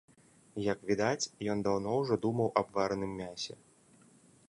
Як 0.67 0.79
відаць, 0.91 1.29
ён 1.55 1.63
даўно 1.69 1.89
ўжо 1.99 2.19
думаў 2.25 2.53
аб 2.63 2.67
вараным 2.79 3.11
мясе. 3.25 3.53